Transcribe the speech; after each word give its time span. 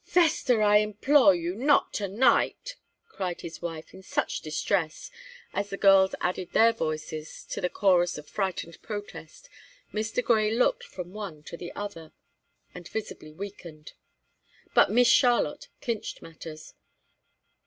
"'Vester, 0.07 0.63
I 0.63 0.77
implore 0.77 1.33
of 1.35 1.39
you, 1.39 1.53
not 1.53 1.93
to 1.93 2.07
night!" 2.07 2.75
cried 3.07 3.41
his 3.41 3.61
wife, 3.61 3.93
in 3.93 4.01
such 4.01 4.41
distress 4.41 5.09
that, 5.53 5.59
as 5.59 5.69
the 5.69 5.77
girls 5.77 6.15
added 6.19 6.53
their 6.53 6.73
voices 6.73 7.43
to 7.51 7.61
the 7.61 7.69
chorus 7.69 8.17
of 8.17 8.27
frightened 8.27 8.81
protest, 8.81 9.47
Mr. 9.93 10.23
Grey 10.23 10.49
looked 10.49 10.83
from 10.85 11.13
one 11.13 11.43
to 11.43 11.55
the 11.55 11.71
other, 11.73 12.13
and 12.73 12.87
visibly 12.87 13.31
weakened. 13.31 13.93
But 14.73 14.89
Miss 14.89 15.07
Charlotte 15.07 15.67
clinched 15.81 16.23
matters. 16.23 16.73